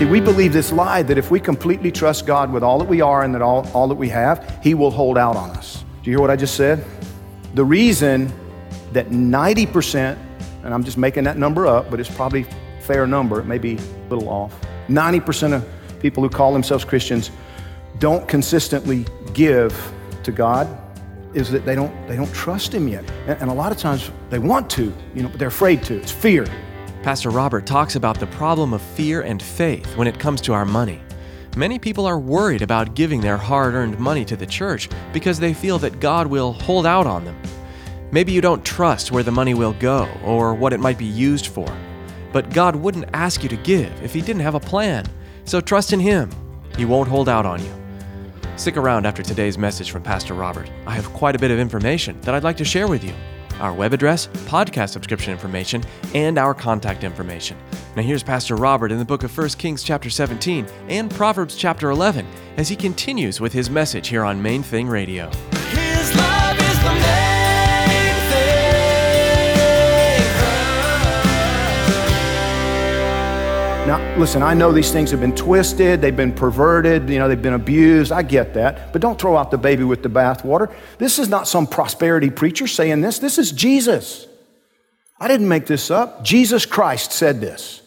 See, 0.00 0.06
we 0.06 0.18
believe 0.18 0.54
this 0.54 0.72
lie 0.72 1.02
that 1.02 1.18
if 1.18 1.30
we 1.30 1.38
completely 1.38 1.92
trust 1.92 2.24
God 2.24 2.50
with 2.50 2.62
all 2.62 2.78
that 2.78 2.88
we 2.88 3.02
are 3.02 3.22
and 3.22 3.34
that 3.34 3.42
all, 3.42 3.68
all 3.74 3.86
that 3.86 3.96
we 3.96 4.08
have, 4.08 4.58
He 4.62 4.72
will 4.72 4.90
hold 4.90 5.18
out 5.18 5.36
on 5.36 5.50
us. 5.50 5.84
Do 6.02 6.10
you 6.10 6.16
hear 6.16 6.22
what 6.22 6.30
I 6.30 6.36
just 6.36 6.54
said? 6.54 6.82
The 7.52 7.66
reason 7.66 8.32
that 8.92 9.10
90%, 9.10 10.16
and 10.64 10.72
I'm 10.72 10.84
just 10.84 10.96
making 10.96 11.24
that 11.24 11.36
number 11.36 11.66
up, 11.66 11.90
but 11.90 12.00
it's 12.00 12.08
probably 12.08 12.46
fair 12.80 13.06
number, 13.06 13.40
it 13.40 13.44
may 13.44 13.58
be 13.58 13.76
a 13.76 14.08
little 14.08 14.30
off. 14.30 14.58
90% 14.88 15.52
of 15.52 15.68
people 16.00 16.22
who 16.22 16.30
call 16.30 16.54
themselves 16.54 16.82
Christians 16.82 17.30
don't 17.98 18.26
consistently 18.26 19.04
give 19.34 19.92
to 20.22 20.32
God 20.32 20.66
is 21.34 21.50
that 21.50 21.66
they 21.66 21.74
don't, 21.74 21.92
they 22.08 22.16
don't 22.16 22.32
trust 22.32 22.72
Him 22.72 22.88
yet. 22.88 23.04
And, 23.26 23.38
and 23.42 23.50
a 23.50 23.54
lot 23.54 23.70
of 23.70 23.76
times 23.76 24.10
they 24.30 24.38
want 24.38 24.70
to, 24.70 24.94
you 25.14 25.22
know, 25.22 25.28
but 25.28 25.38
they're 25.38 25.48
afraid 25.48 25.82
to. 25.82 25.98
It's 25.98 26.10
fear. 26.10 26.46
Pastor 27.02 27.30
Robert 27.30 27.64
talks 27.64 27.96
about 27.96 28.20
the 28.20 28.26
problem 28.26 28.74
of 28.74 28.82
fear 28.82 29.22
and 29.22 29.42
faith 29.42 29.96
when 29.96 30.06
it 30.06 30.18
comes 30.18 30.42
to 30.42 30.52
our 30.52 30.66
money. 30.66 31.00
Many 31.56 31.78
people 31.78 32.04
are 32.04 32.18
worried 32.18 32.60
about 32.60 32.94
giving 32.94 33.22
their 33.22 33.38
hard 33.38 33.72
earned 33.72 33.98
money 33.98 34.22
to 34.26 34.36
the 34.36 34.44
church 34.44 34.90
because 35.10 35.40
they 35.40 35.54
feel 35.54 35.78
that 35.78 35.98
God 35.98 36.26
will 36.26 36.52
hold 36.52 36.84
out 36.84 37.06
on 37.06 37.24
them. 37.24 37.40
Maybe 38.12 38.32
you 38.32 38.42
don't 38.42 38.62
trust 38.66 39.12
where 39.12 39.22
the 39.22 39.32
money 39.32 39.54
will 39.54 39.72
go 39.72 40.10
or 40.22 40.54
what 40.54 40.74
it 40.74 40.80
might 40.80 40.98
be 40.98 41.06
used 41.06 41.46
for. 41.46 41.74
But 42.34 42.50
God 42.50 42.76
wouldn't 42.76 43.08
ask 43.14 43.42
you 43.42 43.48
to 43.48 43.56
give 43.56 43.90
if 44.02 44.12
He 44.12 44.20
didn't 44.20 44.42
have 44.42 44.54
a 44.54 44.60
plan. 44.60 45.06
So 45.46 45.58
trust 45.62 45.94
in 45.94 46.00
Him. 46.00 46.30
He 46.76 46.84
won't 46.84 47.08
hold 47.08 47.30
out 47.30 47.46
on 47.46 47.64
you. 47.64 47.72
Stick 48.56 48.76
around 48.76 49.06
after 49.06 49.22
today's 49.22 49.56
message 49.56 49.90
from 49.90 50.02
Pastor 50.02 50.34
Robert. 50.34 50.70
I 50.86 50.96
have 50.96 51.10
quite 51.14 51.34
a 51.34 51.38
bit 51.38 51.50
of 51.50 51.58
information 51.58 52.20
that 52.20 52.34
I'd 52.34 52.44
like 52.44 52.58
to 52.58 52.64
share 52.64 52.88
with 52.88 53.02
you 53.02 53.14
our 53.60 53.72
web 53.72 53.92
address, 53.92 54.26
podcast 54.46 54.90
subscription 54.90 55.32
information, 55.32 55.84
and 56.14 56.38
our 56.38 56.54
contact 56.54 57.04
information. 57.04 57.56
Now 57.96 58.02
here's 58.02 58.22
Pastor 58.22 58.56
Robert 58.56 58.92
in 58.92 58.98
the 58.98 59.04
book 59.04 59.22
of 59.22 59.36
1 59.36 59.48
Kings 59.50 59.82
chapter 59.82 60.10
17 60.10 60.66
and 60.88 61.10
Proverbs 61.10 61.56
chapter 61.56 61.90
11 61.90 62.26
as 62.56 62.68
he 62.68 62.76
continues 62.76 63.40
with 63.40 63.52
his 63.52 63.70
message 63.70 64.08
here 64.08 64.24
on 64.24 64.40
Main 64.40 64.62
Thing 64.62 64.88
Radio. 64.88 65.30
Now, 73.86 74.16
listen, 74.18 74.42
I 74.42 74.54
know 74.54 74.72
these 74.72 74.92
things 74.92 75.10
have 75.10 75.20
been 75.20 75.34
twisted, 75.34 76.00
they've 76.00 76.16
been 76.16 76.34
perverted, 76.34 77.08
you 77.08 77.18
know, 77.18 77.28
they've 77.28 77.40
been 77.40 77.54
abused. 77.54 78.12
I 78.12 78.22
get 78.22 78.54
that. 78.54 78.92
But 78.92 79.02
don't 79.02 79.20
throw 79.20 79.36
out 79.36 79.50
the 79.50 79.58
baby 79.58 79.84
with 79.84 80.02
the 80.02 80.08
bathwater. 80.08 80.72
This 80.98 81.18
is 81.18 81.28
not 81.28 81.48
some 81.48 81.66
prosperity 81.66 82.30
preacher 82.30 82.66
saying 82.66 83.00
this. 83.00 83.18
This 83.18 83.38
is 83.38 83.50
Jesus. 83.50 84.28
I 85.18 85.28
didn't 85.28 85.48
make 85.48 85.66
this 85.66 85.90
up. 85.90 86.22
Jesus 86.22 86.66
Christ 86.66 87.12
said 87.12 87.40
this. 87.40 87.82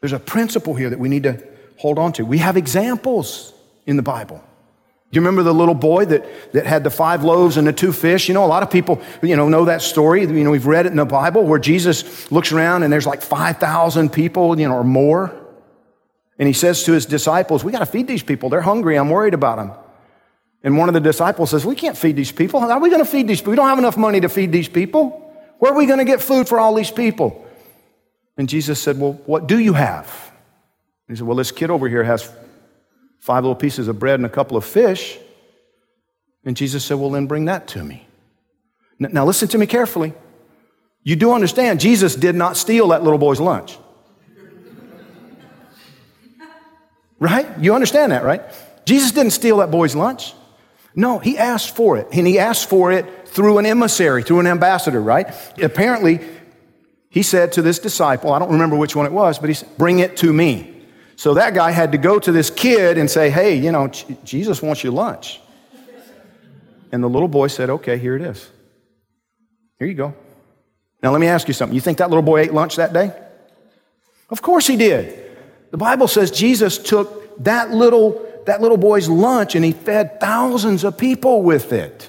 There's 0.00 0.12
a 0.12 0.18
principle 0.18 0.74
here 0.74 0.90
that 0.90 0.98
we 0.98 1.08
need 1.08 1.22
to 1.24 1.42
hold 1.78 1.98
on 1.98 2.12
to. 2.14 2.24
We 2.24 2.38
have 2.38 2.56
examples 2.56 3.52
in 3.86 3.96
the 3.96 4.02
Bible. 4.02 4.42
Do 5.16 5.20
you 5.20 5.22
remember 5.22 5.44
the 5.44 5.54
little 5.54 5.72
boy 5.74 6.04
that, 6.04 6.52
that 6.52 6.66
had 6.66 6.84
the 6.84 6.90
five 6.90 7.24
loaves 7.24 7.56
and 7.56 7.66
the 7.66 7.72
two 7.72 7.90
fish? 7.90 8.28
You 8.28 8.34
know, 8.34 8.44
a 8.44 8.46
lot 8.46 8.62
of 8.62 8.70
people, 8.70 9.00
you 9.22 9.34
know, 9.34 9.48
know 9.48 9.64
that 9.64 9.80
story. 9.80 10.20
You 10.20 10.44
know, 10.44 10.50
we've 10.50 10.66
read 10.66 10.84
it 10.84 10.90
in 10.90 10.96
the 10.96 11.06
Bible 11.06 11.42
where 11.42 11.58
Jesus 11.58 12.30
looks 12.30 12.52
around 12.52 12.82
and 12.82 12.92
there's 12.92 13.06
like 13.06 13.22
5,000 13.22 14.12
people, 14.12 14.60
you 14.60 14.68
know, 14.68 14.74
or 14.74 14.84
more. 14.84 15.34
And 16.38 16.46
he 16.46 16.52
says 16.52 16.82
to 16.82 16.92
his 16.92 17.06
disciples, 17.06 17.64
we 17.64 17.72
got 17.72 17.78
to 17.78 17.86
feed 17.86 18.06
these 18.06 18.22
people. 18.22 18.50
They're 18.50 18.60
hungry. 18.60 18.98
I'm 18.98 19.08
worried 19.08 19.32
about 19.32 19.56
them. 19.56 19.72
And 20.62 20.76
one 20.76 20.90
of 20.90 20.92
the 20.92 21.00
disciples 21.00 21.48
says, 21.48 21.64
we 21.64 21.76
can't 21.76 21.96
feed 21.96 22.14
these 22.14 22.30
people. 22.30 22.60
How 22.60 22.68
are 22.72 22.80
we 22.80 22.90
going 22.90 23.02
to 23.02 23.10
feed 23.10 23.26
these 23.26 23.40
people? 23.40 23.52
We 23.52 23.56
don't 23.56 23.70
have 23.70 23.78
enough 23.78 23.96
money 23.96 24.20
to 24.20 24.28
feed 24.28 24.52
these 24.52 24.68
people. 24.68 25.34
Where 25.60 25.72
are 25.72 25.78
we 25.78 25.86
going 25.86 26.00
to 26.00 26.04
get 26.04 26.20
food 26.20 26.46
for 26.46 26.60
all 26.60 26.74
these 26.74 26.90
people? 26.90 27.48
And 28.36 28.50
Jesus 28.50 28.82
said, 28.82 29.00
well, 29.00 29.14
what 29.24 29.46
do 29.46 29.58
you 29.58 29.72
have? 29.72 30.30
He 31.08 31.16
said, 31.16 31.26
well, 31.26 31.38
this 31.38 31.52
kid 31.52 31.70
over 31.70 31.88
here 31.88 32.04
has 32.04 32.30
five 33.26 33.42
little 33.42 33.56
pieces 33.56 33.88
of 33.88 33.98
bread 33.98 34.20
and 34.20 34.24
a 34.24 34.28
couple 34.28 34.56
of 34.56 34.64
fish. 34.64 35.18
And 36.44 36.56
Jesus 36.56 36.84
said, 36.84 36.94
Well, 36.94 37.10
then 37.10 37.26
bring 37.26 37.46
that 37.46 37.66
to 37.68 37.82
me. 37.82 38.06
Now, 39.00 39.26
listen 39.26 39.48
to 39.48 39.58
me 39.58 39.66
carefully. 39.66 40.14
You 41.02 41.16
do 41.16 41.32
understand 41.32 41.80
Jesus 41.80 42.14
did 42.14 42.36
not 42.36 42.56
steal 42.56 42.88
that 42.88 43.02
little 43.02 43.18
boy's 43.18 43.40
lunch. 43.40 43.78
Right? 47.18 47.48
You 47.58 47.74
understand 47.74 48.12
that, 48.12 48.22
right? 48.22 48.42
Jesus 48.84 49.10
didn't 49.10 49.32
steal 49.32 49.56
that 49.56 49.72
boy's 49.72 49.96
lunch. 49.96 50.32
No, 50.94 51.18
he 51.18 51.36
asked 51.36 51.74
for 51.74 51.96
it. 51.96 52.06
And 52.12 52.28
he 52.28 52.38
asked 52.38 52.68
for 52.68 52.92
it 52.92 53.26
through 53.26 53.58
an 53.58 53.66
emissary, 53.66 54.22
through 54.22 54.38
an 54.38 54.46
ambassador, 54.46 55.00
right? 55.00 55.26
Apparently, 55.60 56.20
he 57.08 57.24
said 57.24 57.52
to 57.54 57.62
this 57.62 57.80
disciple, 57.80 58.32
I 58.32 58.38
don't 58.38 58.52
remember 58.52 58.76
which 58.76 58.94
one 58.94 59.04
it 59.04 59.12
was, 59.12 59.40
but 59.40 59.48
he 59.48 59.54
said, 59.54 59.76
Bring 59.76 59.98
it 59.98 60.16
to 60.18 60.32
me. 60.32 60.75
So 61.16 61.34
that 61.34 61.54
guy 61.54 61.70
had 61.70 61.92
to 61.92 61.98
go 61.98 62.18
to 62.18 62.30
this 62.30 62.50
kid 62.50 62.98
and 62.98 63.10
say, 63.10 63.30
Hey, 63.30 63.56
you 63.56 63.72
know, 63.72 63.88
Jesus 63.88 64.62
wants 64.62 64.84
your 64.84 64.92
lunch. 64.92 65.40
And 66.92 67.02
the 67.02 67.08
little 67.08 67.28
boy 67.28 67.48
said, 67.48 67.70
Okay, 67.70 67.98
here 67.98 68.14
it 68.14 68.22
is. 68.22 68.48
Here 69.78 69.88
you 69.88 69.94
go. 69.94 70.14
Now, 71.02 71.12
let 71.12 71.20
me 71.20 71.26
ask 71.26 71.48
you 71.48 71.54
something. 71.54 71.74
You 71.74 71.80
think 71.80 71.98
that 71.98 72.10
little 72.10 72.22
boy 72.22 72.40
ate 72.40 72.52
lunch 72.52 72.76
that 72.76 72.92
day? 72.92 73.12
Of 74.30 74.42
course 74.42 74.66
he 74.66 74.76
did. 74.76 75.24
The 75.70 75.76
Bible 75.76 76.08
says 76.08 76.30
Jesus 76.30 76.78
took 76.78 77.42
that 77.44 77.70
little, 77.70 78.24
that 78.46 78.60
little 78.60 78.76
boy's 78.76 79.08
lunch 79.08 79.54
and 79.54 79.64
he 79.64 79.72
fed 79.72 80.20
thousands 80.20 80.84
of 80.84 80.96
people 80.96 81.42
with 81.42 81.72
it, 81.72 82.08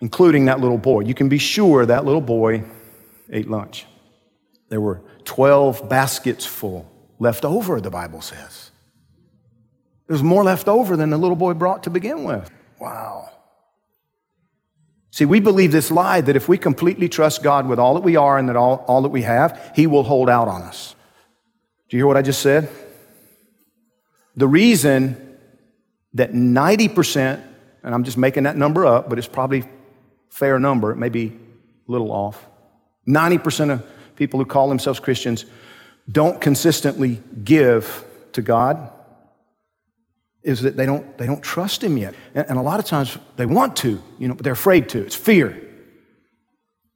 including 0.00 0.46
that 0.46 0.60
little 0.60 0.78
boy. 0.78 1.00
You 1.00 1.14
can 1.14 1.28
be 1.28 1.38
sure 1.38 1.86
that 1.86 2.04
little 2.04 2.20
boy 2.20 2.64
ate 3.30 3.48
lunch. 3.48 3.86
There 4.68 4.80
were 4.80 5.02
12 5.24 5.88
baskets 5.88 6.44
full 6.44 6.90
left 7.18 7.44
over, 7.44 7.80
the 7.80 7.90
Bible 7.90 8.20
says. 8.20 8.70
There's 10.06 10.22
more 10.22 10.44
left 10.44 10.68
over 10.68 10.96
than 10.96 11.10
the 11.10 11.18
little 11.18 11.36
boy 11.36 11.54
brought 11.54 11.84
to 11.84 11.90
begin 11.90 12.24
with. 12.24 12.50
Wow. 12.78 13.30
See, 15.10 15.24
we 15.24 15.40
believe 15.40 15.70
this 15.70 15.90
lie 15.90 16.20
that 16.20 16.34
if 16.34 16.48
we 16.48 16.58
completely 16.58 17.08
trust 17.08 17.42
God 17.42 17.68
with 17.68 17.78
all 17.78 17.94
that 17.94 18.00
we 18.02 18.16
are 18.16 18.36
and 18.36 18.48
that 18.48 18.56
all, 18.56 18.84
all 18.88 19.02
that 19.02 19.10
we 19.10 19.22
have, 19.22 19.72
He 19.74 19.86
will 19.86 20.02
hold 20.02 20.28
out 20.28 20.48
on 20.48 20.62
us. 20.62 20.94
Do 21.88 21.96
you 21.96 22.00
hear 22.00 22.06
what 22.06 22.16
I 22.16 22.22
just 22.22 22.42
said? 22.42 22.68
The 24.36 24.48
reason 24.48 25.38
that 26.14 26.32
90%, 26.32 27.42
and 27.84 27.94
I'm 27.94 28.04
just 28.04 28.18
making 28.18 28.42
that 28.42 28.56
number 28.56 28.84
up, 28.84 29.08
but 29.08 29.18
it's 29.18 29.28
probably 29.28 29.64
fair 30.30 30.58
number, 30.58 30.90
it 30.90 30.96
may 30.96 31.08
be 31.08 31.38
a 31.88 31.92
little 31.92 32.10
off. 32.10 32.44
90% 33.06 33.70
of 33.70 33.86
people 34.16 34.40
who 34.40 34.46
call 34.46 34.68
themselves 34.68 34.98
Christians 34.98 35.44
don't 36.10 36.40
consistently 36.40 37.22
give 37.42 38.04
to 38.32 38.42
God 38.42 38.90
is 40.42 40.60
that 40.62 40.76
they 40.76 40.84
don't, 40.84 41.16
they 41.16 41.26
don't 41.26 41.42
trust 41.42 41.82
Him 41.82 41.96
yet. 41.96 42.14
And, 42.34 42.46
and 42.50 42.58
a 42.58 42.62
lot 42.62 42.78
of 42.78 42.86
times 42.86 43.16
they 43.36 43.46
want 43.46 43.76
to, 43.76 44.02
you 44.18 44.28
know, 44.28 44.34
but 44.34 44.44
they're 44.44 44.52
afraid 44.52 44.90
to. 44.90 45.00
It's 45.04 45.14
fear. 45.14 45.60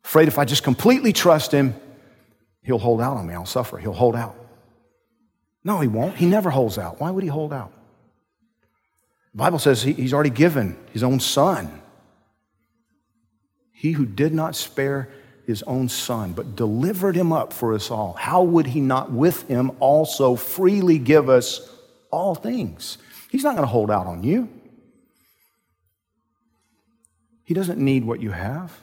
Afraid 0.04 0.28
if 0.28 0.38
I 0.38 0.44
just 0.44 0.62
completely 0.62 1.12
trust 1.12 1.52
Him, 1.52 1.74
He'll 2.62 2.78
hold 2.78 3.00
out 3.00 3.16
on 3.16 3.26
me. 3.26 3.32
I'll 3.32 3.46
suffer. 3.46 3.78
He'll 3.78 3.94
hold 3.94 4.14
out. 4.14 4.36
No, 5.64 5.80
He 5.80 5.88
won't. 5.88 6.16
He 6.16 6.26
never 6.26 6.50
holds 6.50 6.76
out. 6.76 7.00
Why 7.00 7.10
would 7.10 7.24
He 7.24 7.30
hold 7.30 7.52
out? 7.52 7.72
The 9.32 9.38
Bible 9.38 9.58
says 9.58 9.82
he, 9.82 9.94
He's 9.94 10.12
already 10.12 10.30
given 10.30 10.76
His 10.92 11.02
own 11.02 11.18
Son. 11.18 11.80
He 13.72 13.92
who 13.92 14.04
did 14.04 14.34
not 14.34 14.56
spare 14.56 15.08
his 15.48 15.62
own 15.62 15.88
son, 15.88 16.34
but 16.34 16.54
delivered 16.54 17.16
him 17.16 17.32
up 17.32 17.54
for 17.54 17.72
us 17.72 17.90
all, 17.90 18.12
how 18.12 18.42
would 18.42 18.66
he 18.66 18.82
not 18.82 19.10
with 19.10 19.48
him 19.48 19.72
also 19.80 20.36
freely 20.36 20.98
give 20.98 21.30
us 21.30 21.74
all 22.10 22.34
things? 22.34 22.98
He's 23.30 23.44
not 23.44 23.52
going 23.52 23.62
to 23.62 23.66
hold 23.66 23.90
out 23.90 24.06
on 24.06 24.22
you. 24.22 24.50
He 27.44 27.54
doesn't 27.54 27.78
need 27.78 28.04
what 28.04 28.20
you 28.20 28.30
have. 28.30 28.78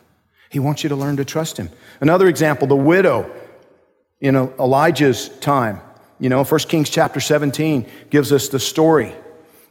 He 0.50 0.58
wants 0.58 0.82
you 0.82 0.90
to 0.90 0.96
learn 0.96 1.18
to 1.18 1.26
trust 1.26 1.58
him. 1.58 1.70
Another 2.02 2.28
example 2.28 2.66
the 2.66 2.76
widow 2.76 3.32
in 4.20 4.36
Elijah's 4.36 5.30
time. 5.38 5.82
You 6.20 6.30
know, 6.30 6.44
1 6.44 6.60
Kings 6.62 6.90
chapter 6.90 7.20
17 7.20 7.88
gives 8.10 8.32
us 8.32 8.48
the 8.48 8.60
story. 8.60 9.14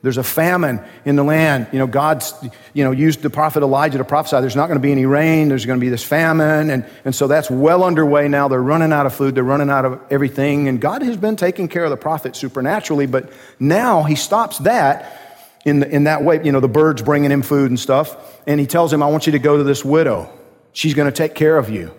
There's 0.04 0.18
a 0.18 0.22
famine 0.22 0.84
in 1.06 1.16
the 1.16 1.24
land. 1.24 1.66
You 1.72 1.78
know, 1.78 1.86
God's, 1.86 2.34
you 2.74 2.84
know, 2.84 2.90
used 2.90 3.22
the 3.22 3.30
prophet 3.30 3.62
Elijah 3.62 3.96
to 3.96 4.04
prophesy 4.04 4.38
there's 4.42 4.54
not 4.54 4.66
going 4.66 4.76
to 4.76 4.82
be 4.82 4.92
any 4.92 5.06
rain, 5.06 5.48
there's 5.48 5.64
going 5.64 5.80
to 5.80 5.84
be 5.84 5.88
this 5.88 6.04
famine. 6.04 6.68
And, 6.68 6.84
and 7.06 7.14
so 7.14 7.26
that's 7.26 7.50
well 7.50 7.82
underway 7.82 8.28
now. 8.28 8.48
They're 8.48 8.62
running 8.62 8.92
out 8.92 9.06
of 9.06 9.14
food, 9.14 9.34
they're 9.34 9.42
running 9.42 9.70
out 9.70 9.86
of 9.86 9.98
everything. 10.10 10.68
And 10.68 10.78
God 10.78 11.00
has 11.00 11.16
been 11.16 11.36
taking 11.36 11.68
care 11.68 11.84
of 11.84 11.90
the 11.90 11.96
prophet 11.96 12.36
supernaturally, 12.36 13.06
but 13.06 13.32
now 13.58 14.02
he 14.02 14.14
stops 14.14 14.58
that 14.58 15.50
in, 15.64 15.80
the, 15.80 15.88
in 15.88 16.04
that 16.04 16.22
way. 16.22 16.44
You 16.44 16.52
know, 16.52 16.60
the 16.60 16.68
birds 16.68 17.00
bringing 17.00 17.30
him 17.30 17.40
food 17.40 17.70
and 17.70 17.80
stuff. 17.80 18.14
And 18.46 18.60
he 18.60 18.66
tells 18.66 18.92
him, 18.92 19.02
I 19.02 19.06
want 19.06 19.24
you 19.24 19.32
to 19.32 19.38
go 19.38 19.56
to 19.56 19.64
this 19.64 19.82
widow. 19.86 20.30
She's 20.74 20.92
going 20.92 21.10
to 21.10 21.16
take 21.16 21.34
care 21.34 21.56
of 21.56 21.70
you. 21.70 21.94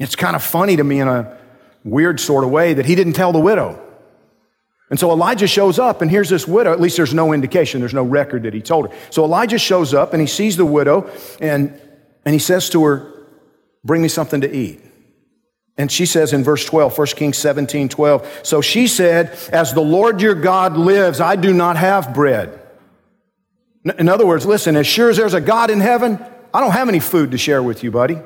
It's 0.00 0.16
kind 0.16 0.34
of 0.34 0.42
funny 0.42 0.74
to 0.74 0.82
me 0.82 0.98
in 0.98 1.06
a 1.06 1.38
weird 1.84 2.18
sort 2.18 2.42
of 2.42 2.50
way 2.50 2.74
that 2.74 2.84
he 2.84 2.96
didn't 2.96 3.12
tell 3.12 3.30
the 3.30 3.38
widow. 3.38 3.80
And 4.90 5.00
so 5.00 5.10
Elijah 5.10 5.46
shows 5.46 5.78
up, 5.78 6.02
and 6.02 6.10
here's 6.10 6.28
this 6.28 6.46
widow. 6.46 6.72
At 6.72 6.80
least 6.80 6.96
there's 6.96 7.14
no 7.14 7.32
indication, 7.32 7.80
there's 7.80 7.94
no 7.94 8.04
record 8.04 8.42
that 8.42 8.52
he 8.52 8.60
told 8.60 8.90
her. 8.90 8.98
So 9.10 9.24
Elijah 9.24 9.58
shows 9.58 9.94
up, 9.94 10.12
and 10.12 10.20
he 10.20 10.26
sees 10.26 10.56
the 10.56 10.66
widow, 10.66 11.10
and, 11.40 11.80
and 12.24 12.32
he 12.32 12.38
says 12.38 12.68
to 12.70 12.84
her, 12.84 13.10
Bring 13.82 14.00
me 14.02 14.08
something 14.08 14.40
to 14.40 14.50
eat. 14.50 14.80
And 15.76 15.90
she 15.90 16.06
says 16.06 16.32
in 16.32 16.44
verse 16.44 16.64
12, 16.64 16.96
1 16.96 17.06
Kings 17.08 17.36
17, 17.36 17.88
12, 17.88 18.40
So 18.42 18.60
she 18.60 18.86
said, 18.86 19.36
As 19.52 19.74
the 19.74 19.80
Lord 19.80 20.20
your 20.20 20.34
God 20.34 20.76
lives, 20.76 21.20
I 21.20 21.36
do 21.36 21.52
not 21.52 21.76
have 21.76 22.14
bread. 22.14 22.60
In 23.98 24.08
other 24.08 24.26
words, 24.26 24.46
listen, 24.46 24.76
as 24.76 24.86
sure 24.86 25.10
as 25.10 25.16
there's 25.16 25.34
a 25.34 25.40
God 25.40 25.70
in 25.70 25.80
heaven, 25.80 26.24
I 26.54 26.60
don't 26.60 26.70
have 26.70 26.88
any 26.88 27.00
food 27.00 27.32
to 27.32 27.38
share 27.38 27.62
with 27.62 27.82
you, 27.82 27.90
buddy. 27.90 28.18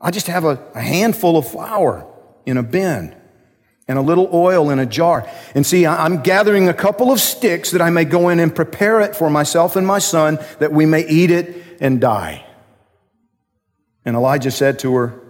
I 0.00 0.10
just 0.10 0.28
have 0.28 0.44
a, 0.44 0.62
a 0.74 0.80
handful 0.80 1.36
of 1.36 1.48
flour 1.48 2.06
in 2.46 2.56
a 2.56 2.62
bin 2.62 3.14
and 3.86 3.98
a 3.98 4.02
little 4.02 4.28
oil 4.32 4.70
in 4.70 4.78
a 4.78 4.86
jar. 4.86 5.28
And 5.54 5.66
see, 5.66 5.86
I'm 5.86 6.22
gathering 6.22 6.68
a 6.68 6.74
couple 6.74 7.12
of 7.12 7.20
sticks 7.20 7.70
that 7.72 7.82
I 7.82 7.90
may 7.90 8.04
go 8.04 8.28
in 8.28 8.40
and 8.40 8.54
prepare 8.54 9.00
it 9.00 9.14
for 9.14 9.28
myself 9.28 9.76
and 9.76 9.86
my 9.86 9.98
son 9.98 10.38
that 10.58 10.72
we 10.72 10.86
may 10.86 11.06
eat 11.06 11.30
it 11.30 11.62
and 11.80 12.00
die. 12.00 12.44
And 14.04 14.16
Elijah 14.16 14.50
said 14.50 14.78
to 14.80 14.94
her, 14.94 15.20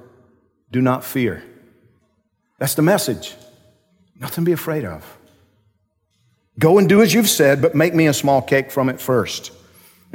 Do 0.70 0.80
not 0.80 1.04
fear. 1.04 1.42
That's 2.58 2.74
the 2.74 2.82
message. 2.82 3.34
Nothing 4.18 4.44
to 4.44 4.48
be 4.48 4.52
afraid 4.52 4.84
of. 4.84 5.18
Go 6.58 6.78
and 6.78 6.88
do 6.88 7.02
as 7.02 7.12
you've 7.12 7.28
said, 7.28 7.60
but 7.60 7.74
make 7.74 7.94
me 7.94 8.06
a 8.06 8.12
small 8.12 8.40
cake 8.40 8.70
from 8.70 8.88
it 8.88 9.00
first 9.00 9.50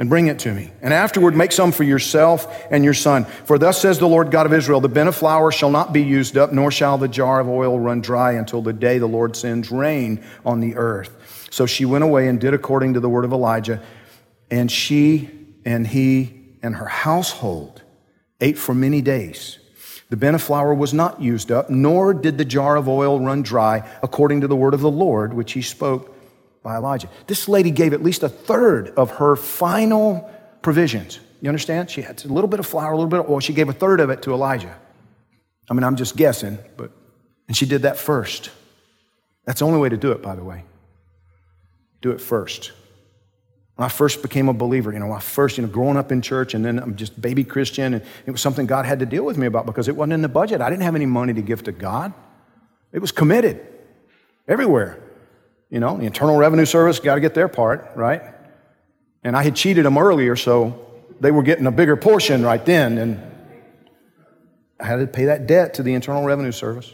and 0.00 0.08
bring 0.08 0.28
it 0.28 0.38
to 0.40 0.52
me. 0.52 0.72
And 0.80 0.94
afterward, 0.94 1.36
make 1.36 1.52
some 1.52 1.72
for 1.72 1.84
yourself 1.84 2.66
and 2.70 2.82
your 2.82 2.94
son. 2.94 3.26
For 3.44 3.58
thus 3.58 3.78
says 3.78 3.98
the 3.98 4.08
Lord 4.08 4.30
God 4.30 4.46
of 4.46 4.52
Israel, 4.54 4.80
the 4.80 4.88
bin 4.88 5.06
of 5.06 5.14
flour 5.14 5.52
shall 5.52 5.70
not 5.70 5.92
be 5.92 6.02
used 6.02 6.38
up, 6.38 6.54
nor 6.54 6.70
shall 6.70 6.96
the 6.96 7.06
jar 7.06 7.38
of 7.38 7.50
oil 7.50 7.78
run 7.78 8.00
dry 8.00 8.32
until 8.32 8.62
the 8.62 8.72
day 8.72 8.96
the 8.96 9.06
Lord 9.06 9.36
sends 9.36 9.70
rain 9.70 10.24
on 10.44 10.60
the 10.60 10.74
earth. 10.76 11.48
So 11.50 11.66
she 11.66 11.84
went 11.84 12.02
away 12.02 12.28
and 12.28 12.40
did 12.40 12.54
according 12.54 12.94
to 12.94 13.00
the 13.00 13.10
word 13.10 13.26
of 13.26 13.32
Elijah. 13.32 13.82
And 14.50 14.72
she 14.72 15.28
and 15.66 15.86
he 15.86 16.46
and 16.62 16.76
her 16.76 16.86
household 16.86 17.82
ate 18.40 18.56
for 18.56 18.74
many 18.74 19.02
days. 19.02 19.58
The 20.08 20.16
bin 20.16 20.34
of 20.34 20.42
flour 20.42 20.72
was 20.72 20.94
not 20.94 21.20
used 21.20 21.52
up, 21.52 21.68
nor 21.68 22.14
did 22.14 22.38
the 22.38 22.44
jar 22.46 22.76
of 22.76 22.88
oil 22.88 23.20
run 23.20 23.42
dry, 23.42 23.86
according 24.02 24.40
to 24.40 24.48
the 24.48 24.56
word 24.56 24.72
of 24.72 24.80
the 24.80 24.90
Lord, 24.90 25.34
which 25.34 25.52
he 25.52 25.60
spoke 25.60 26.16
by 26.62 26.76
Elijah. 26.76 27.08
This 27.26 27.48
lady 27.48 27.70
gave 27.70 27.92
at 27.92 28.02
least 28.02 28.22
a 28.22 28.28
third 28.28 28.90
of 28.90 29.12
her 29.12 29.36
final 29.36 30.30
provisions. 30.62 31.20
You 31.40 31.48
understand? 31.48 31.90
She 31.90 32.02
had 32.02 32.22
a 32.24 32.28
little 32.28 32.48
bit 32.48 32.60
of 32.60 32.66
flour, 32.66 32.92
a 32.92 32.96
little 32.96 33.08
bit 33.08 33.20
of 33.20 33.30
oil. 33.30 33.40
She 33.40 33.54
gave 33.54 33.68
a 33.68 33.72
third 33.72 34.00
of 34.00 34.10
it 34.10 34.22
to 34.22 34.32
Elijah. 34.32 34.76
I 35.70 35.74
mean, 35.74 35.84
I'm 35.84 35.96
just 35.96 36.16
guessing, 36.16 36.58
but, 36.76 36.90
and 37.48 37.56
she 37.56 37.64
did 37.64 37.82
that 37.82 37.96
first. 37.96 38.50
That's 39.46 39.60
the 39.60 39.66
only 39.66 39.78
way 39.78 39.88
to 39.88 39.96
do 39.96 40.12
it, 40.12 40.22
by 40.22 40.34
the 40.34 40.44
way. 40.44 40.64
Do 42.02 42.10
it 42.10 42.20
first. 42.20 42.72
When 43.76 43.86
I 43.86 43.88
first 43.88 44.20
became 44.20 44.48
a 44.50 44.52
believer, 44.52 44.92
you 44.92 44.98
know, 44.98 45.12
I 45.12 45.20
first, 45.20 45.56
you 45.56 45.62
know, 45.62 45.70
growing 45.70 45.96
up 45.96 46.12
in 46.12 46.20
church 46.20 46.52
and 46.52 46.62
then 46.62 46.78
I'm 46.78 46.96
just 46.96 47.18
baby 47.18 47.44
Christian, 47.44 47.94
and 47.94 48.04
it 48.26 48.30
was 48.30 48.42
something 48.42 48.66
God 48.66 48.84
had 48.84 48.98
to 48.98 49.06
deal 49.06 49.24
with 49.24 49.38
me 49.38 49.46
about 49.46 49.64
because 49.64 49.88
it 49.88 49.96
wasn't 49.96 50.12
in 50.12 50.22
the 50.22 50.28
budget. 50.28 50.60
I 50.60 50.68
didn't 50.68 50.82
have 50.82 50.94
any 50.94 51.06
money 51.06 51.32
to 51.32 51.40
give 51.40 51.62
to 51.64 51.72
God. 51.72 52.12
It 52.92 52.98
was 52.98 53.12
committed 53.12 53.66
everywhere. 54.46 55.02
You 55.70 55.78
know, 55.78 55.96
the 55.96 56.04
Internal 56.04 56.36
Revenue 56.36 56.64
Service 56.64 56.98
got 56.98 57.14
to 57.14 57.20
get 57.20 57.34
their 57.34 57.48
part, 57.48 57.92
right? 57.94 58.22
And 59.22 59.36
I 59.36 59.42
had 59.42 59.54
cheated 59.54 59.84
them 59.84 59.96
earlier, 59.96 60.34
so 60.34 60.86
they 61.20 61.30
were 61.30 61.42
getting 61.42 61.66
a 61.66 61.70
bigger 61.70 61.96
portion 61.96 62.42
right 62.42 62.64
then. 62.64 62.98
And 62.98 63.22
I 64.80 64.86
had 64.86 64.96
to 64.96 65.06
pay 65.06 65.26
that 65.26 65.46
debt 65.46 65.74
to 65.74 65.82
the 65.82 65.94
Internal 65.94 66.24
Revenue 66.24 66.52
Service. 66.52 66.92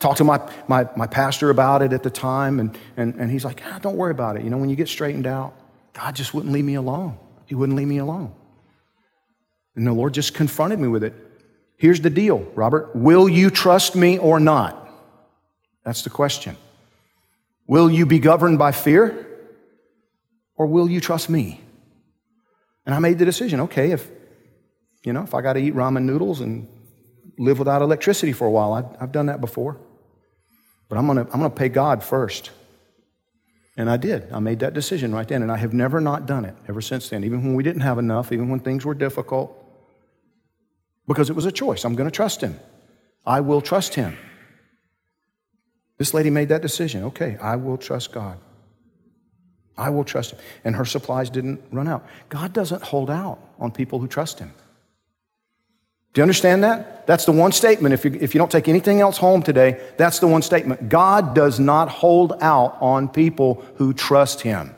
Talked 0.00 0.18
to 0.18 0.24
my, 0.24 0.40
my, 0.66 0.88
my 0.96 1.06
pastor 1.06 1.50
about 1.50 1.82
it 1.82 1.92
at 1.92 2.02
the 2.02 2.10
time, 2.10 2.58
and, 2.58 2.76
and, 2.96 3.14
and 3.14 3.30
he's 3.30 3.44
like, 3.44 3.62
ah, 3.64 3.78
don't 3.80 3.96
worry 3.96 4.10
about 4.10 4.36
it. 4.36 4.42
You 4.42 4.50
know, 4.50 4.58
when 4.58 4.68
you 4.68 4.76
get 4.76 4.88
straightened 4.88 5.26
out, 5.26 5.54
God 5.92 6.16
just 6.16 6.34
wouldn't 6.34 6.52
leave 6.52 6.64
me 6.64 6.74
alone. 6.74 7.16
He 7.46 7.54
wouldn't 7.54 7.78
leave 7.78 7.86
me 7.86 7.98
alone. 7.98 8.34
And 9.76 9.86
the 9.86 9.92
Lord 9.92 10.14
just 10.14 10.34
confronted 10.34 10.80
me 10.80 10.88
with 10.88 11.04
it. 11.04 11.14
Here's 11.76 12.00
the 12.00 12.10
deal, 12.10 12.40
Robert. 12.54 12.94
Will 12.96 13.28
you 13.28 13.50
trust 13.50 13.94
me 13.94 14.18
or 14.18 14.40
not? 14.40 14.88
That's 15.84 16.02
the 16.02 16.10
question. 16.10 16.56
Will 17.66 17.90
you 17.90 18.06
be 18.06 18.18
governed 18.18 18.58
by 18.58 18.72
fear 18.72 19.26
or 20.56 20.66
will 20.66 20.88
you 20.88 21.00
trust 21.00 21.30
me? 21.30 21.60
And 22.86 22.94
I 22.94 22.98
made 22.98 23.18
the 23.18 23.24
decision 23.24 23.60
okay, 23.62 23.92
if, 23.92 24.10
you 25.04 25.12
know, 25.12 25.22
if 25.22 25.34
I 25.34 25.40
got 25.40 25.54
to 25.54 25.60
eat 25.60 25.74
ramen 25.74 26.02
noodles 26.02 26.40
and 26.40 26.68
live 27.38 27.58
without 27.58 27.82
electricity 27.82 28.32
for 28.32 28.46
a 28.46 28.50
while, 28.50 28.72
I, 28.72 29.00
have 29.00 29.12
done 29.12 29.26
that 29.26 29.40
before. 29.40 29.80
But 30.88 30.98
I'm 30.98 31.06
going 31.06 31.24
to 31.24 31.32
I'm 31.32 31.40
going 31.40 31.50
to 31.50 31.56
pay 31.56 31.68
God 31.68 32.04
first. 32.04 32.50
And 33.76 33.90
I 33.90 33.96
did. 33.96 34.30
I 34.32 34.38
made 34.38 34.60
that 34.60 34.72
decision 34.72 35.12
right 35.12 35.26
then. 35.26 35.42
And 35.42 35.50
I 35.50 35.56
have 35.56 35.74
never 35.74 36.00
not 36.00 36.26
done 36.26 36.44
it 36.44 36.54
ever 36.68 36.80
since 36.80 37.08
then, 37.08 37.24
even 37.24 37.42
when 37.42 37.54
we 37.54 37.62
didn't 37.62 37.80
have 37.80 37.98
enough, 37.98 38.30
even 38.30 38.48
when 38.48 38.60
things 38.60 38.84
were 38.84 38.94
difficult, 38.94 39.52
because 41.08 41.28
it 41.28 41.34
was 41.34 41.46
a 41.46 41.52
choice. 41.52 41.84
I'm 41.84 41.94
going 41.94 42.08
to 42.08 42.14
trust 42.14 42.40
Him. 42.40 42.60
I 43.26 43.40
will 43.40 43.60
trust 43.60 43.94
Him. 43.94 44.16
This 45.98 46.14
lady 46.14 46.30
made 46.30 46.48
that 46.48 46.62
decision. 46.62 47.04
Okay, 47.04 47.36
I 47.40 47.56
will 47.56 47.76
trust 47.76 48.12
God. 48.12 48.38
I 49.76 49.90
will 49.90 50.04
trust 50.04 50.32
Him. 50.32 50.38
And 50.64 50.76
her 50.76 50.84
supplies 50.84 51.30
didn't 51.30 51.60
run 51.70 51.88
out. 51.88 52.06
God 52.28 52.52
doesn't 52.52 52.82
hold 52.82 53.10
out 53.10 53.38
on 53.58 53.70
people 53.70 53.98
who 53.98 54.08
trust 54.08 54.38
Him. 54.38 54.52
Do 56.12 56.20
you 56.20 56.22
understand 56.22 56.62
that? 56.62 57.08
That's 57.08 57.24
the 57.24 57.32
one 57.32 57.50
statement. 57.50 57.92
If 57.92 58.04
you, 58.04 58.16
if 58.20 58.34
you 58.34 58.38
don't 58.38 58.50
take 58.50 58.68
anything 58.68 59.00
else 59.00 59.18
home 59.18 59.42
today, 59.42 59.80
that's 59.96 60.20
the 60.20 60.28
one 60.28 60.42
statement. 60.42 60.88
God 60.88 61.34
does 61.34 61.58
not 61.58 61.88
hold 61.88 62.34
out 62.40 62.76
on 62.80 63.08
people 63.08 63.64
who 63.76 63.92
trust 63.92 64.40
Him. 64.40 64.74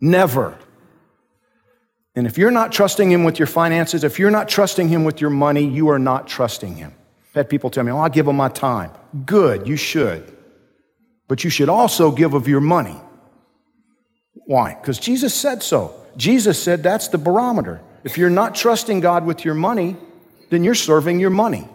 Never. 0.00 0.56
And 2.14 2.28
if 2.28 2.38
you're 2.38 2.52
not 2.52 2.70
trusting 2.70 3.10
Him 3.10 3.24
with 3.24 3.40
your 3.40 3.46
finances, 3.46 4.04
if 4.04 4.20
you're 4.20 4.30
not 4.30 4.48
trusting 4.48 4.88
Him 4.88 5.02
with 5.02 5.20
your 5.20 5.30
money, 5.30 5.64
you 5.64 5.88
are 5.90 5.98
not 5.98 6.28
trusting 6.28 6.76
Him. 6.76 6.94
I've 7.30 7.34
had 7.34 7.48
people 7.48 7.70
tell 7.70 7.84
me, 7.84 7.92
oh, 7.92 7.98
I'll 7.98 8.08
give 8.08 8.26
them 8.26 8.36
my 8.36 8.48
time. 8.48 8.90
Good, 9.24 9.68
you 9.68 9.76
should. 9.76 10.36
But 11.28 11.44
you 11.44 11.50
should 11.50 11.68
also 11.68 12.10
give 12.10 12.34
of 12.34 12.48
your 12.48 12.60
money. 12.60 12.96
Why? 14.34 14.74
Because 14.74 14.98
Jesus 14.98 15.32
said 15.32 15.62
so. 15.62 15.94
Jesus 16.16 16.60
said 16.60 16.82
that's 16.82 17.08
the 17.08 17.18
barometer. 17.18 17.80
If 18.02 18.18
you're 18.18 18.30
not 18.30 18.56
trusting 18.56 18.98
God 18.98 19.24
with 19.24 19.44
your 19.44 19.54
money, 19.54 19.96
then 20.48 20.64
you're 20.64 20.74
serving 20.74 21.20
your 21.20 21.30
money. 21.30 21.68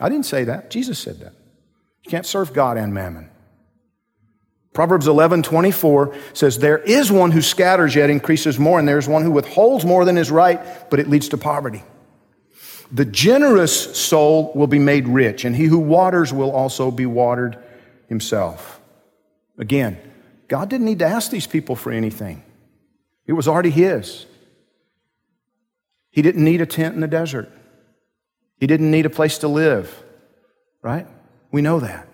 I 0.00 0.10
didn't 0.10 0.26
say 0.26 0.44
that. 0.44 0.70
Jesus 0.70 0.98
said 0.98 1.20
that. 1.20 1.32
You 2.04 2.10
can't 2.10 2.26
serve 2.26 2.52
God 2.52 2.76
and 2.76 2.92
mammon. 2.92 3.30
Proverbs 4.74 5.08
11, 5.08 5.44
24 5.44 6.14
says, 6.34 6.58
There 6.58 6.78
is 6.78 7.10
one 7.10 7.30
who 7.30 7.40
scatters 7.40 7.94
yet 7.94 8.10
increases 8.10 8.58
more, 8.58 8.78
and 8.78 8.86
there's 8.86 9.08
one 9.08 9.22
who 9.22 9.30
withholds 9.30 9.84
more 9.84 10.04
than 10.04 10.18
is 10.18 10.30
right, 10.30 10.60
but 10.90 11.00
it 11.00 11.08
leads 11.08 11.30
to 11.30 11.38
poverty. 11.38 11.82
The 12.90 13.04
generous 13.04 13.96
soul 13.96 14.52
will 14.54 14.66
be 14.66 14.78
made 14.78 15.06
rich, 15.08 15.44
and 15.44 15.54
he 15.54 15.64
who 15.64 15.78
waters 15.78 16.32
will 16.32 16.50
also 16.50 16.90
be 16.90 17.06
watered 17.06 17.62
himself. 18.08 18.80
Again, 19.58 19.98
God 20.48 20.70
didn't 20.70 20.86
need 20.86 21.00
to 21.00 21.04
ask 21.04 21.30
these 21.30 21.46
people 21.46 21.76
for 21.76 21.92
anything, 21.92 22.42
it 23.26 23.34
was 23.34 23.46
already 23.46 23.70
his. 23.70 24.26
He 26.10 26.22
didn't 26.22 26.42
need 26.42 26.60
a 26.60 26.66
tent 26.66 26.94
in 26.94 27.00
the 27.00 27.08
desert, 27.08 27.50
he 28.56 28.66
didn't 28.66 28.90
need 28.90 29.06
a 29.06 29.10
place 29.10 29.38
to 29.38 29.48
live, 29.48 30.02
right? 30.82 31.06
We 31.52 31.62
know 31.62 31.80
that. 31.80 32.07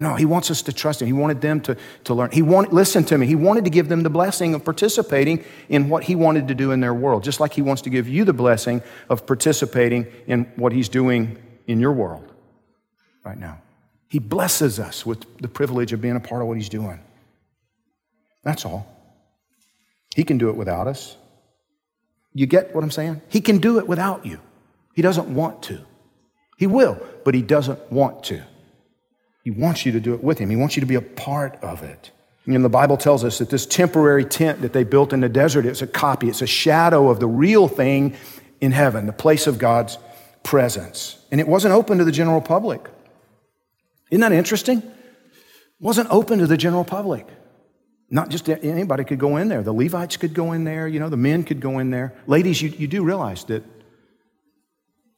No, 0.00 0.14
he 0.14 0.24
wants 0.24 0.50
us 0.50 0.62
to 0.62 0.72
trust 0.72 1.02
him. 1.02 1.06
He 1.06 1.12
wanted 1.12 1.42
them 1.42 1.60
to, 1.60 1.76
to 2.04 2.14
learn. 2.14 2.30
He 2.30 2.40
wanted, 2.40 2.72
listen 2.72 3.04
to 3.04 3.18
me, 3.18 3.26
he 3.26 3.36
wanted 3.36 3.64
to 3.64 3.70
give 3.70 3.88
them 3.88 4.02
the 4.02 4.08
blessing 4.08 4.54
of 4.54 4.64
participating 4.64 5.44
in 5.68 5.90
what 5.90 6.04
he 6.04 6.14
wanted 6.14 6.48
to 6.48 6.54
do 6.54 6.72
in 6.72 6.80
their 6.80 6.94
world, 6.94 7.22
just 7.22 7.38
like 7.38 7.52
he 7.52 7.60
wants 7.60 7.82
to 7.82 7.90
give 7.90 8.08
you 8.08 8.24
the 8.24 8.32
blessing 8.32 8.82
of 9.10 9.26
participating 9.26 10.06
in 10.26 10.50
what 10.56 10.72
he's 10.72 10.88
doing 10.88 11.36
in 11.66 11.80
your 11.80 11.92
world 11.92 12.32
right 13.24 13.38
now. 13.38 13.60
He 14.08 14.18
blesses 14.18 14.80
us 14.80 15.04
with 15.04 15.24
the 15.38 15.48
privilege 15.48 15.92
of 15.92 16.00
being 16.00 16.16
a 16.16 16.20
part 16.20 16.40
of 16.40 16.48
what 16.48 16.56
he's 16.56 16.70
doing. 16.70 16.98
That's 18.42 18.64
all. 18.64 18.86
He 20.16 20.24
can 20.24 20.38
do 20.38 20.48
it 20.48 20.56
without 20.56 20.86
us. 20.86 21.16
You 22.32 22.46
get 22.46 22.74
what 22.74 22.82
I'm 22.82 22.90
saying? 22.90 23.20
He 23.28 23.42
can 23.42 23.58
do 23.58 23.78
it 23.78 23.86
without 23.86 24.24
you. 24.24 24.40
He 24.94 25.02
doesn't 25.02 25.32
want 25.32 25.62
to. 25.64 25.80
He 26.56 26.66
will, 26.66 26.98
but 27.24 27.34
He 27.34 27.42
doesn't 27.42 27.92
want 27.92 28.24
to. 28.24 28.42
He 29.42 29.50
wants 29.50 29.86
you 29.86 29.92
to 29.92 30.00
do 30.00 30.14
it 30.14 30.22
with 30.22 30.38
Him, 30.38 30.50
He 30.50 30.56
wants 30.56 30.76
you 30.76 30.80
to 30.80 30.86
be 30.86 30.94
a 30.94 31.02
part 31.02 31.56
of 31.62 31.82
it. 31.82 32.10
And 32.46 32.64
the 32.64 32.68
Bible 32.68 32.96
tells 32.96 33.22
us 33.22 33.38
that 33.38 33.50
this 33.50 33.66
temporary 33.66 34.24
tent 34.24 34.62
that 34.62 34.72
they 34.72 34.82
built 34.82 35.12
in 35.12 35.20
the 35.20 35.28
desert 35.28 35.66
is 35.66 35.82
a 35.82 35.86
copy, 35.86 36.28
it's 36.28 36.42
a 36.42 36.46
shadow 36.46 37.08
of 37.08 37.20
the 37.20 37.28
real 37.28 37.68
thing 37.68 38.16
in 38.60 38.72
heaven, 38.72 39.06
the 39.06 39.12
place 39.12 39.46
of 39.46 39.58
God's 39.58 39.98
presence. 40.42 41.24
And 41.30 41.40
it 41.40 41.46
wasn't 41.46 41.74
open 41.74 41.98
to 41.98 42.04
the 42.04 42.12
general 42.12 42.40
public. 42.40 42.88
Isn't 44.10 44.20
that 44.22 44.32
interesting? 44.32 44.78
It 44.78 44.94
wasn't 45.80 46.10
open 46.10 46.38
to 46.40 46.46
the 46.46 46.56
general 46.56 46.84
public. 46.84 47.26
Not 48.10 48.28
just 48.28 48.48
anybody 48.48 49.04
could 49.04 49.20
go 49.20 49.36
in 49.36 49.48
there. 49.48 49.62
The 49.62 49.72
Levites 49.72 50.16
could 50.16 50.34
go 50.34 50.52
in 50.52 50.64
there, 50.64 50.88
you 50.88 50.98
know, 50.98 51.08
the 51.08 51.16
men 51.16 51.44
could 51.44 51.60
go 51.60 51.78
in 51.78 51.90
there. 51.90 52.14
Ladies, 52.26 52.60
you, 52.60 52.70
you 52.70 52.88
do 52.88 53.04
realize 53.04 53.44
that 53.44 53.62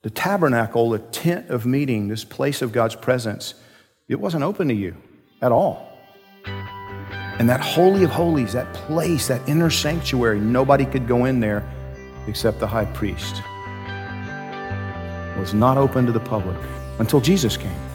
the 0.03 0.11
tabernacle, 0.11 0.91
the 0.91 0.99
tent 0.99 1.49
of 1.49 1.65
meeting, 1.65 2.09
this 2.09 2.25
place 2.25 2.61
of 2.61 2.73
God's 2.73 2.97
presence, 2.97 3.55
it 4.13 4.21
wasn't 4.21 4.45
open 4.45 4.69
to 4.69 4.75
you 4.75 4.95
at 5.41 5.53
all. 5.53 5.89
And 6.45 7.49
that 7.49 7.61
Holy 7.61 8.05
of 8.05 8.11
Holies, 8.11 8.53
that 8.53 8.73
place, 8.75 9.27
that 9.29 9.47
inner 9.49 9.71
sanctuary, 9.71 10.39
nobody 10.39 10.85
could 10.85 11.09
go 11.09 11.25
in 11.25 11.41
there 11.41 11.65
except 12.27 12.61
the 12.61 12.67
high 12.67 12.85
priest. 12.85 13.43
Was 15.39 15.55
not 15.55 15.79
open 15.79 16.07
to 16.07 16.13
the 16.13 16.21
public 16.21 16.57
until 16.99 17.21
Jesus 17.21 17.57
came. 17.57 17.92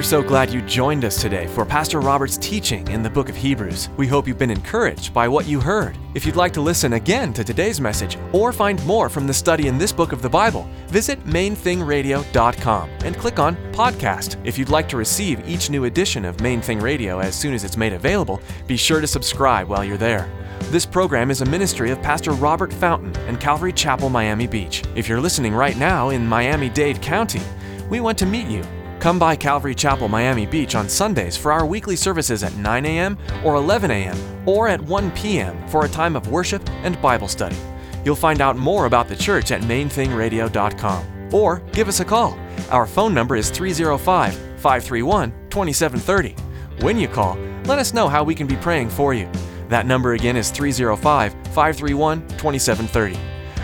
We're 0.00 0.04
so 0.04 0.22
glad 0.22 0.50
you 0.50 0.62
joined 0.62 1.04
us 1.04 1.20
today 1.20 1.46
for 1.48 1.66
Pastor 1.66 2.00
Robert's 2.00 2.38
teaching 2.38 2.88
in 2.88 3.02
the 3.02 3.10
book 3.10 3.28
of 3.28 3.36
Hebrews. 3.36 3.90
We 3.98 4.06
hope 4.06 4.26
you've 4.26 4.38
been 4.38 4.50
encouraged 4.50 5.12
by 5.12 5.28
what 5.28 5.46
you 5.46 5.60
heard. 5.60 5.94
If 6.14 6.24
you'd 6.24 6.36
like 6.36 6.54
to 6.54 6.62
listen 6.62 6.94
again 6.94 7.34
to 7.34 7.44
today's 7.44 7.82
message 7.82 8.16
or 8.32 8.50
find 8.50 8.82
more 8.86 9.10
from 9.10 9.26
the 9.26 9.34
study 9.34 9.68
in 9.68 9.76
this 9.76 9.92
book 9.92 10.12
of 10.12 10.22
the 10.22 10.28
Bible, 10.30 10.66
visit 10.86 11.22
mainthingradio.com 11.26 12.90
and 13.04 13.14
click 13.18 13.38
on 13.38 13.56
Podcast. 13.74 14.36
If 14.42 14.56
you'd 14.56 14.70
like 14.70 14.88
to 14.88 14.96
receive 14.96 15.46
each 15.46 15.68
new 15.68 15.84
edition 15.84 16.24
of 16.24 16.40
Main 16.40 16.62
Thing 16.62 16.80
Radio 16.80 17.18
as 17.18 17.34
soon 17.34 17.52
as 17.52 17.62
it's 17.62 17.76
made 17.76 17.92
available, 17.92 18.40
be 18.66 18.78
sure 18.78 19.02
to 19.02 19.06
subscribe 19.06 19.68
while 19.68 19.84
you're 19.84 19.98
there. 19.98 20.32
This 20.70 20.86
program 20.86 21.30
is 21.30 21.42
a 21.42 21.44
ministry 21.44 21.90
of 21.90 22.00
Pastor 22.00 22.30
Robert 22.30 22.72
Fountain 22.72 23.14
and 23.28 23.38
Calvary 23.38 23.74
Chapel, 23.74 24.08
Miami 24.08 24.46
Beach. 24.46 24.82
If 24.94 25.10
you're 25.10 25.20
listening 25.20 25.52
right 25.52 25.76
now 25.76 26.08
in 26.08 26.26
Miami 26.26 26.70
Dade 26.70 27.02
County, 27.02 27.42
we 27.90 28.00
want 28.00 28.16
to 28.16 28.24
meet 28.24 28.46
you. 28.46 28.64
Come 29.00 29.18
by 29.18 29.34
Calvary 29.34 29.74
Chapel, 29.74 30.08
Miami 30.08 30.44
Beach 30.44 30.74
on 30.74 30.86
Sundays 30.86 31.34
for 31.34 31.52
our 31.52 31.64
weekly 31.64 31.96
services 31.96 32.42
at 32.42 32.54
9 32.56 32.84
a.m. 32.84 33.16
or 33.42 33.54
11 33.54 33.90
a.m. 33.90 34.46
or 34.46 34.68
at 34.68 34.78
1 34.78 35.10
p.m. 35.12 35.66
for 35.68 35.86
a 35.86 35.88
time 35.88 36.14
of 36.16 36.28
worship 36.28 36.62
and 36.84 37.00
Bible 37.00 37.26
study. 37.26 37.56
You'll 38.04 38.14
find 38.14 38.42
out 38.42 38.58
more 38.58 38.84
about 38.84 39.08
the 39.08 39.16
church 39.16 39.52
at 39.52 39.62
mainthingradio.com 39.62 41.34
or 41.34 41.60
give 41.72 41.88
us 41.88 42.00
a 42.00 42.04
call. 42.04 42.38
Our 42.70 42.86
phone 42.86 43.14
number 43.14 43.36
is 43.36 43.48
305 43.48 44.34
531 44.34 45.30
2730. 45.48 46.36
When 46.84 46.98
you 46.98 47.08
call, 47.08 47.38
let 47.64 47.78
us 47.78 47.94
know 47.94 48.06
how 48.06 48.22
we 48.22 48.34
can 48.34 48.46
be 48.46 48.56
praying 48.56 48.90
for 48.90 49.14
you. 49.14 49.30
That 49.70 49.86
number 49.86 50.12
again 50.12 50.36
is 50.36 50.50
305 50.50 51.32
531 51.32 52.20
2730. 52.36 53.18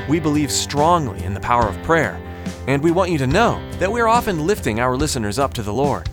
We 0.09 0.19
believe 0.19 0.51
strongly 0.51 1.23
in 1.25 1.35
the 1.35 1.41
power 1.41 1.69
of 1.69 1.83
prayer, 1.83 2.19
and 2.67 2.83
we 2.83 2.91
want 2.91 3.11
you 3.11 3.19
to 3.19 3.27
know 3.27 3.61
that 3.79 3.91
we're 3.91 4.07
often 4.07 4.47
lifting 4.47 4.81
our 4.81 4.97
listeners 4.97 5.39
up 5.39 5.55
to 5.55 5.63
the 5.63 5.73
Lord. 5.73 6.09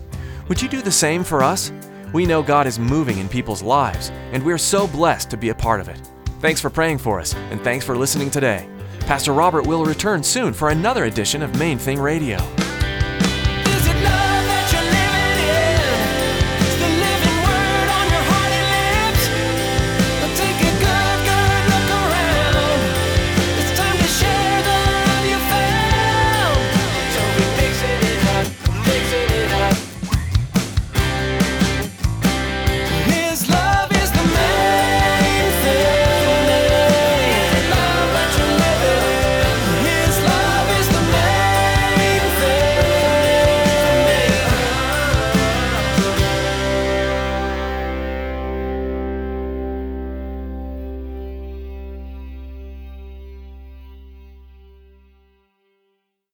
Would 0.48 0.62
you 0.62 0.70
do 0.70 0.82
the 0.82 0.92
same 0.92 1.24
for 1.24 1.44
us? 1.44 1.72
We 2.14 2.26
know 2.26 2.44
God 2.44 2.68
is 2.68 2.78
moving 2.78 3.18
in 3.18 3.28
people's 3.28 3.64
lives, 3.64 4.12
and 4.32 4.44
we're 4.44 4.58
so 4.58 4.88
blessed 4.88 5.30
to 5.32 5.38
be 5.38 5.50
a 5.50 5.56
part 5.56 5.82
of 5.82 5.90
it. 5.90 6.00
Thanks 6.40 6.62
for 6.62 6.70
praying 6.70 7.00
for 7.00 7.20
us, 7.20 7.34
and 7.52 7.62
thanks 7.62 7.86
for 7.86 7.98
listening 7.98 8.30
today. 8.30 8.68
Pastor 9.02 9.34
Robert 9.34 9.66
will 9.66 9.86
return 9.86 10.24
soon 10.24 10.54
for 10.54 10.70
another 10.70 11.06
edition 11.06 11.42
of 11.42 11.58
Main 11.58 11.78
Thing 11.78 12.00
Radio. 12.00 12.38